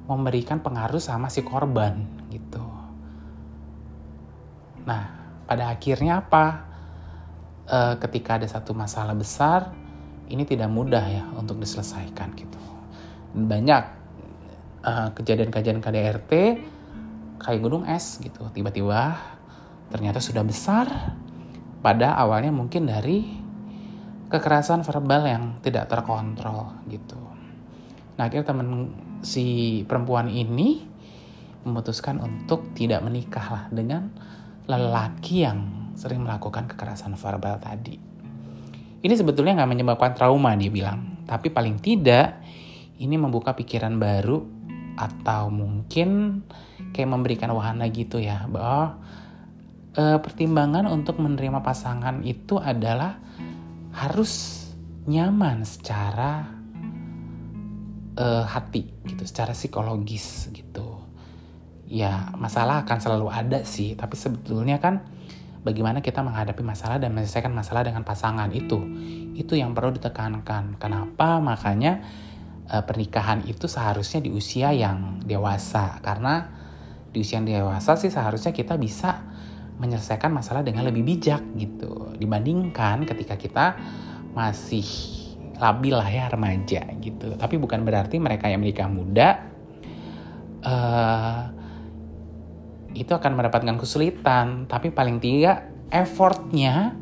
memberikan 0.08 0.64
pengaruh 0.64 1.04
sama 1.04 1.28
si 1.28 1.44
korban 1.44 2.00
gitu. 2.32 2.64
Nah, 4.88 5.04
pada 5.44 5.68
akhirnya 5.68 6.24
apa? 6.24 6.46
E, 7.68 7.78
ketika 8.00 8.40
ada 8.40 8.48
satu 8.48 8.72
masalah 8.72 9.12
besar, 9.20 9.76
ini 10.28 10.44
tidak 10.44 10.70
mudah 10.72 11.06
ya 11.08 11.24
untuk 11.36 11.60
diselesaikan 11.60 12.36
gitu. 12.36 12.60
Banyak 13.36 13.84
uh, 14.84 15.10
kejadian-kejadian 15.16 15.84
KDRT 15.84 16.32
kayak 17.38 17.60
gunung 17.62 17.86
es 17.86 18.18
gitu, 18.20 18.50
tiba-tiba 18.52 19.18
ternyata 19.88 20.20
sudah 20.20 20.44
besar 20.44 21.16
pada 21.80 22.18
awalnya 22.18 22.52
mungkin 22.52 22.90
dari 22.90 23.24
kekerasan 24.28 24.84
verbal 24.84 25.24
yang 25.24 25.44
tidak 25.64 25.88
terkontrol 25.88 26.76
gitu. 26.92 27.20
Nah 28.20 28.28
akhirnya 28.28 28.52
temen 28.52 28.70
si 29.24 29.82
perempuan 29.88 30.28
ini 30.28 30.84
memutuskan 31.64 32.20
untuk 32.20 32.76
tidak 32.76 33.04
menikah 33.04 33.48
lah 33.48 33.64
dengan 33.72 34.12
lelaki 34.68 35.48
yang 35.48 35.92
sering 35.96 36.24
melakukan 36.24 36.68
kekerasan 36.68 37.16
verbal 37.16 37.58
tadi. 37.60 38.17
Ini 38.98 39.14
sebetulnya 39.14 39.62
nggak 39.62 39.72
menyebabkan 39.72 40.12
trauma 40.18 40.58
dia 40.58 40.74
bilang, 40.74 41.22
tapi 41.30 41.54
paling 41.54 41.78
tidak 41.78 42.42
ini 42.98 43.14
membuka 43.14 43.54
pikiran 43.54 44.02
baru 44.02 44.42
atau 44.98 45.54
mungkin 45.54 46.42
kayak 46.92 47.10
memberikan 47.14 47.54
wahana 47.54 47.86
gitu 47.94 48.18
ya 48.18 48.50
bahwa 48.50 48.98
e, 49.94 50.18
pertimbangan 50.18 50.90
untuk 50.90 51.22
menerima 51.22 51.62
pasangan 51.62 52.26
itu 52.26 52.58
adalah 52.58 53.22
harus 53.94 54.66
nyaman 55.06 55.62
secara 55.62 56.50
e, 58.18 58.26
hati 58.50 58.90
gitu, 59.06 59.24
secara 59.30 59.54
psikologis 59.54 60.50
gitu. 60.50 61.06
Ya 61.86 62.34
masalah 62.34 62.82
akan 62.82 62.98
selalu 62.98 63.28
ada 63.30 63.62
sih, 63.62 63.94
tapi 63.94 64.18
sebetulnya 64.18 64.82
kan 64.82 65.06
bagaimana 65.68 66.00
kita 66.00 66.24
menghadapi 66.24 66.64
masalah 66.64 66.96
dan 66.96 67.12
menyelesaikan 67.12 67.52
masalah 67.52 67.84
dengan 67.84 68.08
pasangan 68.08 68.48
itu. 68.56 68.80
Itu 69.36 69.60
yang 69.60 69.76
perlu 69.76 69.92
ditekankan. 70.00 70.80
Kenapa? 70.80 71.44
Makanya 71.44 72.00
e, 72.72 72.76
pernikahan 72.88 73.44
itu 73.44 73.68
seharusnya 73.68 74.24
di 74.24 74.32
usia 74.32 74.72
yang 74.72 75.20
dewasa 75.28 76.00
karena 76.00 76.48
di 77.12 77.20
usia 77.20 77.44
yang 77.44 77.48
dewasa 77.68 78.00
sih 78.00 78.08
seharusnya 78.08 78.56
kita 78.56 78.80
bisa 78.80 79.28
menyelesaikan 79.78 80.32
masalah 80.32 80.64
dengan 80.66 80.88
lebih 80.88 81.06
bijak 81.06 81.44
gitu 81.54 82.16
dibandingkan 82.18 83.06
ketika 83.06 83.38
kita 83.38 83.66
masih 84.34 84.86
labil 85.60 85.94
lah 85.94 86.08
ya 86.08 86.32
remaja 86.32 86.88
gitu. 87.04 87.36
Tapi 87.36 87.56
bukan 87.60 87.84
berarti 87.84 88.18
mereka 88.18 88.48
yang 88.48 88.62
menikah 88.62 88.90
muda 88.90 89.44
uh, 90.64 91.57
itu 92.98 93.14
akan 93.14 93.38
mendapatkan 93.38 93.78
kesulitan, 93.78 94.66
tapi 94.66 94.90
paling 94.90 95.22
tidak 95.22 95.70
effortnya 95.94 96.98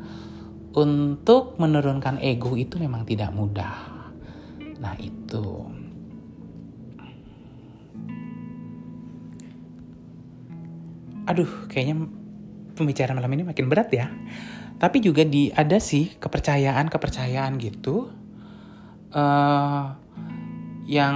untuk 0.76 1.56
menurunkan 1.56 2.20
ego 2.20 2.60
itu 2.60 2.76
memang 2.76 3.08
tidak 3.08 3.32
mudah. 3.32 4.12
Nah 4.84 4.96
itu. 5.00 5.72
Aduh, 11.26 11.50
kayaknya 11.72 12.06
pembicaraan 12.78 13.18
malam 13.18 13.34
ini 13.34 13.44
makin 13.48 13.66
berat 13.72 13.90
ya. 13.90 14.12
Tapi 14.76 15.00
juga 15.00 15.24
di 15.24 15.50
ada 15.50 15.80
sih 15.80 16.14
kepercayaan-kepercayaan 16.20 17.56
gitu. 17.58 18.12
Uh, 19.16 19.96
yang 20.86 21.16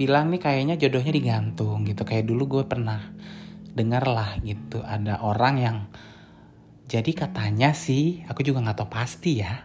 bilang 0.00 0.32
nih 0.32 0.40
kayaknya 0.40 0.80
jodohnya 0.80 1.12
digantung 1.12 1.84
gitu 1.84 2.00
kayak 2.00 2.24
dulu 2.24 2.48
gue 2.48 2.64
pernah 2.64 3.12
dengar 3.72 4.04
lah 4.04 4.38
gitu. 4.44 4.84
Ada 4.84 5.24
orang 5.24 5.54
yang 5.58 5.76
jadi 6.88 7.08
katanya 7.16 7.72
sih 7.72 8.20
aku 8.28 8.44
juga 8.44 8.60
nggak 8.60 8.84
tahu 8.84 8.90
pasti 8.92 9.40
ya 9.40 9.64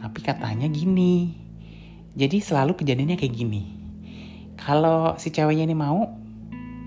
tapi 0.00 0.20
katanya 0.24 0.66
gini. 0.70 1.36
Jadi 2.16 2.42
selalu 2.42 2.74
kejadiannya 2.78 3.20
kayak 3.20 3.34
gini. 3.34 3.62
Kalau 4.56 5.18
si 5.20 5.30
ceweknya 5.30 5.68
ini 5.68 5.76
mau 5.76 6.08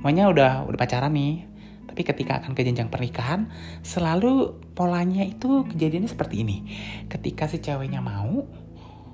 maunya 0.04 0.28
udah 0.28 0.68
udah 0.68 0.80
pacaran 0.80 1.16
nih 1.16 1.48
tapi 1.88 2.02
ketika 2.04 2.42
akan 2.42 2.58
ke 2.58 2.66
jenjang 2.66 2.90
pernikahan 2.90 3.54
selalu 3.86 4.58
polanya 4.74 5.22
itu 5.22 5.62
kejadiannya 5.70 6.10
seperti 6.10 6.42
ini. 6.42 6.58
Ketika 7.06 7.46
si 7.46 7.62
ceweknya 7.62 8.02
mau 8.02 8.50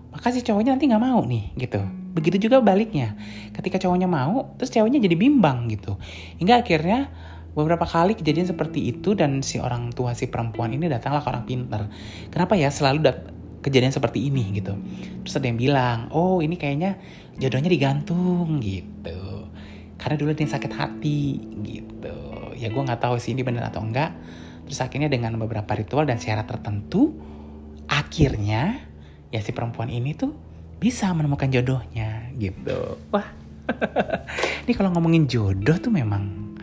maka 0.09 0.33
si 0.33 0.41
cowoknya 0.41 0.73
nanti 0.73 0.89
nggak 0.89 1.03
mau 1.03 1.21
nih 1.21 1.53
gitu. 1.55 1.81
Begitu 2.17 2.49
juga 2.49 2.59
baliknya. 2.65 3.13
Ketika 3.53 3.77
cowoknya 3.77 4.09
mau 4.09 4.57
terus 4.57 4.73
ceweknya 4.73 4.97
jadi 4.97 5.15
bimbang 5.15 5.69
gitu. 5.69 6.01
Hingga 6.41 6.65
akhirnya 6.65 7.13
beberapa 7.53 7.85
kali 7.85 8.17
kejadian 8.17 8.49
seperti 8.49 8.89
itu 8.89 9.13
dan 9.13 9.41
si 9.45 9.61
orang 9.61 9.93
tua 9.93 10.13
si 10.13 10.29
perempuan 10.29 10.73
ini 10.73 10.85
datanglah 10.85 11.25
ke 11.25 11.29
orang 11.33 11.45
pinter 11.49 11.81
kenapa 12.29 12.53
ya 12.53 12.69
selalu 12.69 12.99
dat 13.01 13.17
kejadian 13.59 13.93
seperti 13.93 14.31
ini 14.31 14.57
gitu. 14.57 14.73
Terus 15.25 15.33
ada 15.37 15.45
yang 15.45 15.59
bilang 15.59 15.99
oh 16.15 16.41
ini 16.41 16.55
kayaknya 16.57 16.97
jodohnya 17.37 17.69
digantung 17.69 18.57
gitu. 18.63 19.45
Karena 19.99 20.15
dulu 20.15 20.31
dia 20.31 20.47
sakit 20.47 20.71
hati 20.73 21.21
gitu. 21.61 22.17
Ya 22.55 22.71
gue 22.71 22.81
nggak 22.81 23.03
tahu 23.03 23.19
sih 23.19 23.35
ini 23.35 23.43
benar 23.43 23.69
atau 23.69 23.83
enggak. 23.83 24.15
Terus 24.65 24.79
akhirnya 24.79 25.11
dengan 25.11 25.35
beberapa 25.35 25.69
ritual 25.75 26.07
dan 26.07 26.17
syarat 26.17 26.47
tertentu 26.47 27.13
akhirnya 27.89 28.88
ya 29.29 29.39
si 29.41 29.53
perempuan 29.53 29.89
ini 29.89 30.17
tuh 30.17 30.33
bisa 30.79 31.11
menemukan 31.11 31.51
jodohnya 31.51 32.31
gitu. 32.39 32.97
Wah, 33.11 33.27
ini 34.65 34.73
kalau 34.73 34.95
ngomongin 34.95 35.27
jodoh 35.27 35.77
tuh 35.77 35.91
memang 35.91 36.55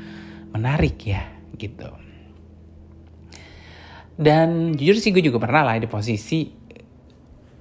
menarik 0.50 0.96
ya 1.04 1.23
gitu. 1.54 1.88
Dan 4.16 4.73
jujur 4.73 4.96
sih 4.96 5.12
gue 5.12 5.20
juga 5.20 5.37
pernah 5.37 5.62
lah 5.68 5.76
di 5.76 5.85
posisi. 5.85 6.49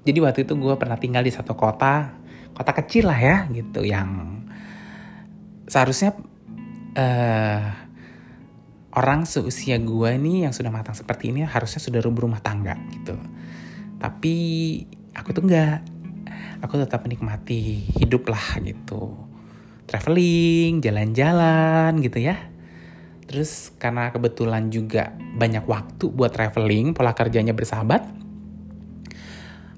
Jadi 0.05 0.17
waktu 0.23 0.47
itu 0.47 0.55
gue 0.55 0.75
pernah 0.79 0.95
tinggal 0.95 1.25
di 1.25 1.33
satu 1.33 1.57
kota, 1.57 2.15
kota 2.55 2.71
kecil 2.71 3.11
lah 3.11 3.19
ya 3.19 3.37
gitu, 3.51 3.83
yang 3.83 4.39
seharusnya 5.65 6.13
uh, 6.95 7.65
orang 8.95 9.27
seusia 9.27 9.75
gue 9.81 10.11
nih 10.15 10.47
yang 10.47 10.53
sudah 10.55 10.71
matang 10.71 10.95
seperti 10.95 11.33
ini 11.35 11.43
harusnya 11.43 11.81
sudah 11.83 11.99
berumah 12.05 12.39
tangga 12.39 12.79
gitu. 12.95 13.17
Tapi 14.05 14.35
aku 15.17 15.33
tuh 15.33 15.49
enggak. 15.49 15.81
Aku 16.61 16.77
tetap 16.77 17.01
menikmati 17.09 17.89
hidup 17.97 18.29
lah 18.29 18.61
gitu. 18.61 19.17
Traveling, 19.89 20.77
jalan-jalan 20.77 21.97
gitu 22.05 22.21
ya. 22.21 22.37
Terus 23.25 23.73
karena 23.81 24.13
kebetulan 24.13 24.69
juga 24.69 25.09
banyak 25.17 25.65
waktu 25.65 26.05
buat 26.13 26.29
traveling, 26.29 26.93
pola 26.93 27.17
kerjanya 27.17 27.57
bersahabat. 27.57 28.05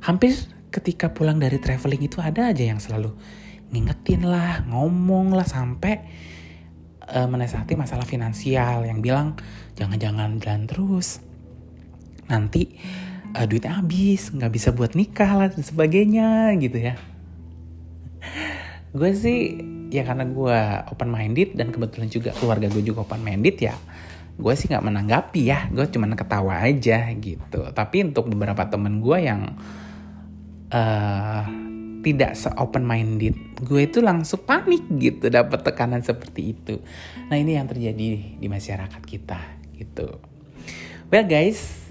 Hampir 0.04 0.36
ketika 0.76 1.16
pulang 1.16 1.40
dari 1.40 1.56
traveling 1.64 2.12
itu 2.12 2.20
ada 2.20 2.52
aja 2.52 2.68
yang 2.68 2.84
selalu 2.84 3.16
ngingetin 3.72 4.28
lah, 4.28 4.68
ngomong 4.68 5.32
lah 5.32 5.48
sampai 5.48 6.04
uh, 7.08 7.28
menasihati 7.32 7.80
masalah 7.80 8.04
finansial 8.04 8.84
yang 8.84 9.00
bilang 9.00 9.40
jangan-jangan 9.80 10.36
jalan 10.44 10.68
terus. 10.68 11.24
Nanti 12.28 12.76
uh, 13.36 13.46
duitnya 13.48 13.80
habis 13.80 14.32
nggak 14.32 14.52
bisa 14.54 14.70
buat 14.72 14.96
nikah 14.96 15.32
lah 15.36 15.48
dan 15.52 15.64
sebagainya 15.64 16.54
gitu 16.62 16.78
ya. 16.78 16.96
Gue 18.96 19.12
sih 19.18 19.60
ya 19.92 20.04
karena 20.04 20.28
gue 20.28 20.60
open 20.92 21.10
minded 21.12 21.56
dan 21.56 21.72
kebetulan 21.72 22.12
juga 22.12 22.36
keluarga 22.36 22.68
gue 22.68 22.84
juga 22.84 23.08
open 23.08 23.24
minded 23.24 23.56
ya 23.56 23.76
gue 24.38 24.54
sih 24.54 24.70
nggak 24.70 24.86
menanggapi 24.86 25.42
ya. 25.50 25.66
Gue 25.74 25.90
cuma 25.90 26.06
ketawa 26.14 26.62
aja 26.62 27.10
gitu. 27.18 27.62
Tapi 27.74 28.06
untuk 28.06 28.30
beberapa 28.30 28.70
temen 28.70 29.02
gue 29.02 29.18
yang 29.26 29.58
uh, 30.70 31.44
tidak 32.06 32.38
se 32.38 32.48
open 32.56 32.86
minded 32.86 33.34
gue 33.58 33.82
itu 33.90 34.00
langsung 34.00 34.46
panik 34.46 34.86
gitu. 35.02 35.34
Dapat 35.34 35.66
tekanan 35.66 36.06
seperti 36.06 36.54
itu. 36.54 36.78
Nah 37.34 37.36
ini 37.36 37.58
yang 37.58 37.66
terjadi 37.66 38.38
di 38.38 38.48
masyarakat 38.48 39.02
kita 39.02 39.42
gitu. 39.74 40.22
Well 41.10 41.26
guys 41.26 41.87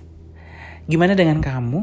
Gimana 0.86 1.18
dengan 1.18 1.42
kamu 1.42 1.82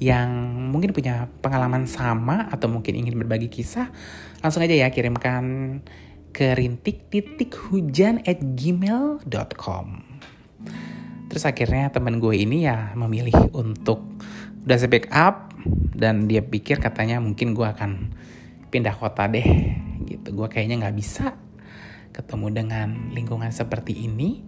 yang 0.00 0.30
mungkin 0.72 0.96
punya 0.96 1.28
pengalaman 1.44 1.84
sama 1.84 2.48
atau 2.48 2.64
mungkin 2.72 2.96
ingin 2.96 3.20
berbagi 3.20 3.52
kisah? 3.52 3.92
Langsung 4.40 4.64
aja 4.64 4.72
ya 4.72 4.88
kirimkan 4.88 5.44
ke 6.32 6.56
rintik 6.56 7.12
titik 7.12 7.52
hujan 7.68 8.24
at 8.24 8.40
gmail.com 8.40 9.86
Terus 11.28 11.44
akhirnya 11.44 11.92
temen 11.92 12.24
gue 12.24 12.40
ini 12.40 12.64
ya 12.64 12.96
memilih 12.96 13.52
untuk 13.52 14.00
udah 14.64 14.78
speak 14.80 15.12
up 15.12 15.52
dan 15.92 16.24
dia 16.24 16.40
pikir 16.40 16.80
katanya 16.80 17.20
mungkin 17.20 17.52
gue 17.52 17.68
akan 17.68 18.16
pindah 18.72 18.96
kota 18.96 19.28
deh 19.28 19.44
gitu. 20.08 20.32
Gue 20.32 20.48
kayaknya 20.48 20.88
nggak 20.88 20.96
bisa 20.96 21.36
ketemu 22.16 22.64
dengan 22.64 23.12
lingkungan 23.12 23.52
seperti 23.52 24.08
ini 24.08 24.47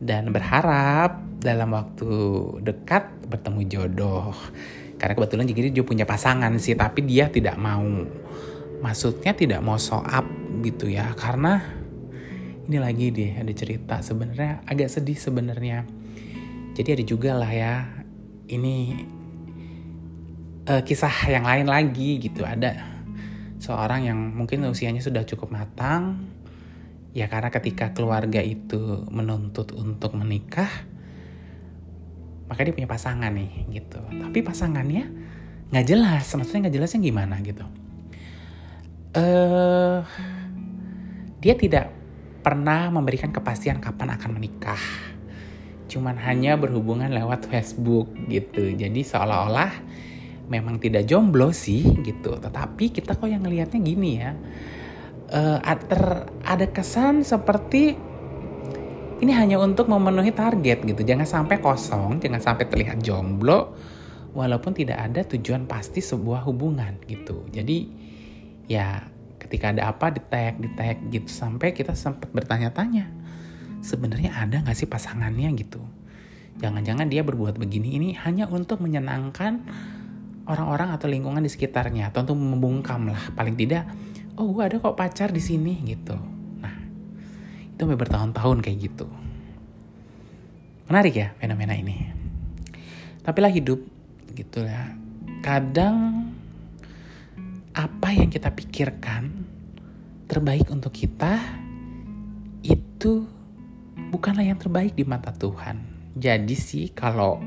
dan 0.00 0.32
berharap 0.32 1.20
dalam 1.44 1.76
waktu 1.76 2.10
dekat 2.64 3.28
bertemu 3.28 3.60
jodoh. 3.68 4.32
Karena 4.96 5.12
kebetulan 5.16 5.48
jadi 5.48 5.72
dia 5.72 5.84
punya 5.84 6.08
pasangan 6.08 6.56
sih, 6.56 6.76
tapi 6.76 7.04
dia 7.04 7.28
tidak 7.28 7.60
mau. 7.60 7.84
Maksudnya 8.80 9.36
tidak 9.36 9.60
mau 9.60 9.76
show 9.76 10.00
up 10.00 10.24
gitu 10.64 10.88
ya, 10.88 11.12
karena 11.12 11.60
ini 12.64 12.80
lagi 12.80 13.12
deh 13.12 13.36
ada 13.36 13.52
cerita 13.52 14.00
sebenarnya 14.00 14.64
agak 14.64 14.88
sedih 14.88 15.20
sebenarnya. 15.20 15.84
Jadi 16.72 16.88
ada 16.96 17.04
juga 17.04 17.36
lah 17.36 17.52
ya, 17.52 17.84
ini 18.48 19.04
uh, 20.64 20.80
kisah 20.80 21.12
yang 21.28 21.44
lain 21.44 21.68
lagi 21.68 22.16
gitu. 22.24 22.40
Ada 22.40 22.80
seorang 23.60 24.08
yang 24.08 24.16
mungkin 24.16 24.64
usianya 24.64 25.04
sudah 25.04 25.28
cukup 25.28 25.52
matang, 25.52 26.24
ya 27.10 27.26
karena 27.26 27.50
ketika 27.50 27.90
keluarga 27.90 28.38
itu 28.38 29.06
menuntut 29.10 29.74
untuk 29.74 30.14
menikah 30.14 30.70
maka 32.50 32.66
dia 32.66 32.74
punya 32.74 32.90
pasangan 32.90 33.30
nih 33.30 33.70
gitu. 33.70 34.02
Tapi 34.02 34.38
pasangannya 34.42 35.06
nggak 35.70 35.86
jelas. 35.86 36.26
Maksudnya 36.34 36.66
nggak 36.66 36.76
jelasnya 36.82 36.98
gimana 36.98 37.38
gitu. 37.46 37.62
Uh, 39.14 40.02
dia 41.38 41.54
tidak 41.54 41.94
pernah 42.42 42.90
memberikan 42.90 43.30
kepastian 43.30 43.78
kapan 43.78 44.18
akan 44.18 44.30
menikah. 44.34 44.82
Cuman 45.86 46.18
hanya 46.18 46.58
berhubungan 46.58 47.14
lewat 47.14 47.46
Facebook 47.46 48.10
gitu. 48.26 48.74
Jadi 48.74 49.06
seolah-olah 49.06 49.70
memang 50.50 50.82
tidak 50.82 51.06
jomblo 51.06 51.54
sih 51.54 51.86
gitu. 52.02 52.34
Tetapi 52.34 52.90
kita 52.90 53.14
kok 53.14 53.30
yang 53.30 53.46
ngelihatnya 53.46 53.78
gini 53.78 54.10
ya 54.18 54.34
uh, 55.30 55.58
ter, 55.86 56.02
ada 56.44 56.66
kesan 56.70 57.22
seperti 57.22 57.96
ini 59.20 59.32
hanya 59.36 59.60
untuk 59.60 59.86
memenuhi 59.86 60.32
target 60.32 60.84
gitu. 60.84 61.00
Jangan 61.04 61.28
sampai 61.28 61.60
kosong, 61.60 62.18
jangan 62.18 62.40
sampai 62.40 62.64
terlihat 62.66 63.04
jomblo 63.04 63.76
walaupun 64.32 64.72
tidak 64.72 64.98
ada 65.10 65.20
tujuan 65.26 65.66
pasti 65.66 66.00
sebuah 66.00 66.46
hubungan 66.48 67.02
gitu. 67.04 67.44
Jadi 67.52 67.78
ya 68.70 69.04
ketika 69.36 69.74
ada 69.74 69.90
apa 69.90 70.14
di 70.14 70.22
tag, 70.24 70.62
di 70.62 70.70
tag 70.72 71.10
gitu 71.10 71.28
sampai 71.28 71.74
kita 71.74 71.92
sempat 71.98 72.30
bertanya-tanya 72.30 73.10
sebenarnya 73.82 74.36
ada 74.36 74.62
nggak 74.62 74.76
sih 74.76 74.88
pasangannya 74.88 75.50
gitu. 75.58 75.82
Jangan-jangan 76.60 77.08
dia 77.08 77.24
berbuat 77.24 77.56
begini 77.56 77.96
ini 77.96 78.08
hanya 78.20 78.44
untuk 78.48 78.84
menyenangkan 78.84 79.64
orang-orang 80.44 80.92
atau 80.92 81.08
lingkungan 81.08 81.40
di 81.40 81.50
sekitarnya 81.52 82.12
atau 82.12 82.24
untuk 82.24 82.36
membungkam 82.36 83.12
lah 83.12 83.32
paling 83.32 83.56
tidak 83.56 83.88
oh 84.40 84.48
gue 84.56 84.64
ada 84.64 84.80
kok 84.80 84.96
pacar 84.96 85.28
di 85.28 85.42
sini 85.44 85.84
gitu. 85.84 86.16
Nah 86.64 86.76
itu 87.68 87.80
sampai 87.84 88.00
bertahun-tahun 88.00 88.64
kayak 88.64 88.78
gitu. 88.88 89.06
Menarik 90.88 91.14
ya 91.14 91.28
fenomena 91.36 91.76
ini. 91.76 92.08
Tapi 93.20 93.38
lah 93.44 93.52
hidup 93.52 93.84
gitu 94.32 94.64
ya 94.64 94.96
kadang 95.44 96.32
apa 97.76 98.08
yang 98.16 98.32
kita 98.32 98.48
pikirkan 98.48 99.44
terbaik 100.24 100.72
untuk 100.72 100.96
kita 100.96 101.36
itu 102.64 103.28
bukanlah 104.08 104.44
yang 104.44 104.56
terbaik 104.56 104.96
di 104.96 105.04
mata 105.04 105.36
Tuhan. 105.36 105.84
Jadi 106.16 106.56
sih 106.56 106.86
kalau 106.96 107.38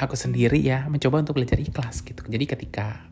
aku 0.00 0.14
sendiri 0.16 0.60
ya 0.60 0.88
mencoba 0.88 1.24
untuk 1.24 1.40
belajar 1.40 1.56
ikhlas 1.60 2.04
gitu. 2.04 2.20
Jadi 2.24 2.44
ketika 2.48 3.09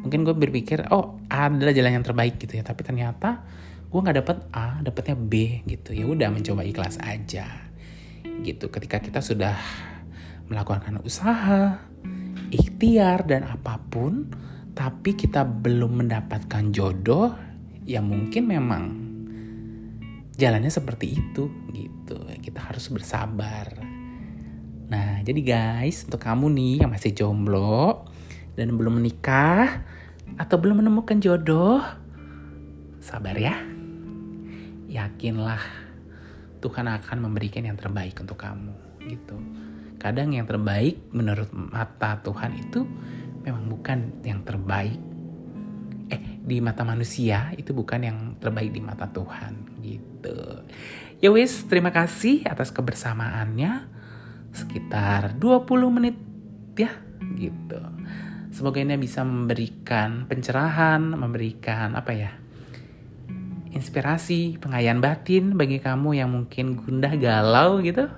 mungkin 0.00 0.24
gue 0.24 0.34
berpikir 0.36 0.88
oh 0.92 1.20
A 1.28 1.48
adalah 1.52 1.72
jalan 1.76 2.00
yang 2.00 2.06
terbaik 2.06 2.40
gitu 2.40 2.56
ya 2.56 2.64
tapi 2.64 2.84
ternyata 2.84 3.44
gue 3.90 4.00
nggak 4.00 4.18
dapet 4.22 4.36
A 4.54 4.80
dapetnya 4.80 5.16
B 5.18 5.64
gitu 5.68 5.92
ya 5.92 6.08
udah 6.08 6.28
mencoba 6.32 6.64
ikhlas 6.64 6.96
aja 7.02 7.68
gitu 8.40 8.72
ketika 8.72 9.02
kita 9.02 9.20
sudah 9.20 9.56
melakukan 10.48 10.98
usaha 11.04 11.84
ikhtiar 12.50 13.28
dan 13.28 13.46
apa 13.46 13.78
pun 13.78 14.32
tapi 14.80 15.12
kita 15.12 15.44
belum 15.44 16.00
mendapatkan 16.00 16.72
jodoh, 16.72 17.36
ya 17.84 18.00
mungkin 18.00 18.48
memang 18.48 18.84
jalannya 20.40 20.72
seperti 20.72 21.20
itu 21.20 21.52
gitu. 21.76 22.16
Kita 22.40 22.70
harus 22.70 22.88
bersabar. 22.88 23.76
Nah, 24.90 25.20
jadi 25.20 25.40
guys, 25.44 26.08
untuk 26.08 26.24
kamu 26.24 26.48
nih 26.56 26.74
yang 26.80 26.90
masih 26.90 27.12
jomblo 27.12 28.08
dan 28.60 28.76
belum 28.76 29.00
menikah 29.00 29.80
atau 30.36 30.60
belum 30.60 30.84
menemukan 30.84 31.16
jodoh, 31.16 31.80
sabar 33.00 33.32
ya. 33.32 33.56
Yakinlah 34.92 35.64
Tuhan 36.60 36.84
akan 36.84 37.18
memberikan 37.24 37.64
yang 37.64 37.80
terbaik 37.80 38.20
untuk 38.20 38.36
kamu 38.36 38.76
gitu. 39.08 39.40
Kadang 39.96 40.36
yang 40.36 40.44
terbaik 40.44 41.08
menurut 41.08 41.48
mata 41.56 42.20
Tuhan 42.20 42.52
itu 42.60 42.84
memang 43.40 43.64
bukan 43.72 44.20
yang 44.28 44.44
terbaik. 44.44 45.00
Eh, 46.12 46.20
di 46.44 46.60
mata 46.60 46.84
manusia 46.84 47.56
itu 47.56 47.72
bukan 47.72 48.00
yang 48.04 48.18
terbaik 48.36 48.76
di 48.76 48.84
mata 48.84 49.08
Tuhan 49.08 49.80
gitu. 49.80 50.36
Ya 51.24 51.32
wis, 51.32 51.64
terima 51.64 51.96
kasih 51.96 52.44
atas 52.44 52.68
kebersamaannya 52.68 53.88
sekitar 54.52 55.38
20 55.38 55.96
menit 55.96 56.16
ya 56.76 56.92
gitu. 57.40 57.80
Semoga 58.50 58.82
ini 58.82 58.98
bisa 58.98 59.22
memberikan 59.22 60.26
pencerahan, 60.26 61.02
memberikan 61.14 61.94
apa 61.94 62.12
ya? 62.12 62.30
inspirasi, 63.70 64.58
pengayaan 64.58 64.98
batin 64.98 65.54
bagi 65.54 65.78
kamu 65.78 66.18
yang 66.18 66.34
mungkin 66.34 66.74
gundah 66.74 67.14
galau 67.14 67.78
gitu. 67.78 68.10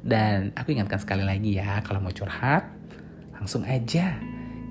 Dan 0.00 0.56
aku 0.56 0.72
ingatkan 0.72 1.00
sekali 1.00 1.24
lagi 1.24 1.60
ya, 1.60 1.84
kalau 1.84 2.00
mau 2.00 2.12
curhat, 2.12 2.68
langsung 3.36 3.64
aja 3.68 4.16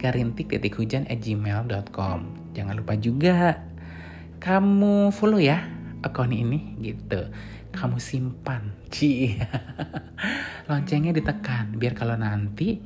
ke 0.02 0.10
rintik 0.10 0.50
titik 0.50 0.78
hujan 0.78 1.06
at 1.10 1.22
gmail.com. 1.22 2.52
Jangan 2.58 2.74
lupa 2.74 2.94
juga 2.98 3.62
kamu 4.42 5.14
follow 5.16 5.40
ya 5.40 5.64
akun 6.04 6.36
ini 6.36 6.76
gitu 6.84 7.32
kamu 7.74 7.98
simpan. 7.98 8.70
Ci. 8.94 9.34
Loncengnya 10.70 11.10
ditekan 11.10 11.74
biar 11.74 11.98
kalau 11.98 12.14
nanti 12.14 12.78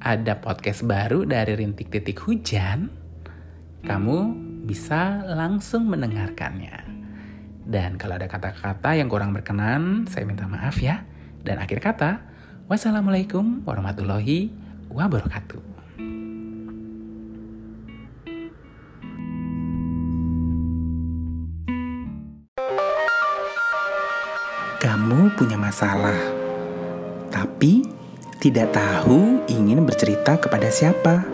ada 0.00 0.40
podcast 0.40 0.80
baru 0.88 1.28
dari 1.28 1.60
Rintik 1.60 1.92
Titik 1.92 2.24
Hujan, 2.24 2.88
kamu 3.84 4.18
bisa 4.64 5.28
langsung 5.28 5.92
mendengarkannya. 5.92 6.88
Dan 7.68 8.00
kalau 8.00 8.16
ada 8.16 8.24
kata-kata 8.24 8.96
yang 8.96 9.12
kurang 9.12 9.36
berkenan, 9.36 10.08
saya 10.08 10.24
minta 10.24 10.48
maaf 10.48 10.80
ya. 10.80 11.04
Dan 11.44 11.60
akhir 11.60 11.84
kata, 11.84 12.10
wassalamualaikum 12.64 13.60
warahmatullahi 13.68 14.48
wabarakatuh. 14.88 15.68
Kamu 24.80 25.36
punya 25.36 25.60
masalah, 25.60 26.16
tapi 27.28 27.99
tidak 28.40 28.72
tahu 28.72 29.44
ingin 29.52 29.84
bercerita 29.84 30.40
kepada 30.40 30.72
siapa. 30.72 31.28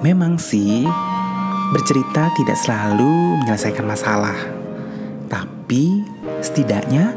Memang 0.00 0.40
sih, 0.40 0.88
bercerita 1.76 2.32
tidak 2.32 2.56
selalu 2.56 3.44
menyelesaikan 3.44 3.84
masalah, 3.84 4.36
tapi 5.28 6.00
setidaknya 6.40 7.12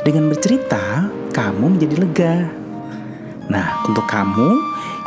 dengan 0.00 0.32
bercerita 0.32 1.12
kamu 1.36 1.76
menjadi 1.76 1.96
lega. 2.00 2.36
Nah, 3.52 3.84
untuk 3.84 4.08
kamu 4.08 4.56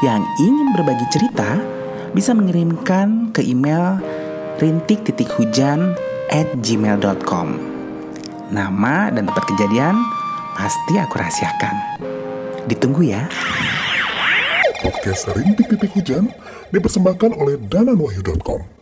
yang 0.06 0.22
ingin 0.38 0.70
berbagi 0.78 1.06
cerita, 1.10 1.58
bisa 2.14 2.38
mengirimkan 2.38 3.34
ke 3.34 3.42
email 3.42 3.98
rintik 4.62 5.02
titik 5.02 5.28
hujan 5.36 5.98
at 6.30 6.48
gmail.com 6.62 7.76
nama 8.54 9.10
dan 9.10 9.26
tempat 9.26 9.44
kejadian 9.50 9.98
pasti 10.56 10.96
aku 10.96 11.20
rahasiakan. 11.20 12.15
Ditunggu 12.66 13.06
ya. 13.06 13.30
Podcast 14.82 15.30
Rintik 15.38 15.70
Titik 15.70 15.94
Hujan 15.94 16.34
dipersembahkan 16.74 17.38
oleh 17.38 17.62
dananwahyu.com. 17.62 18.75